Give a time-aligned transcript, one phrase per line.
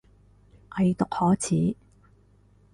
[0.75, 1.75] 偽毒可恥